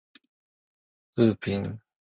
[1.17, 1.79] ウーピン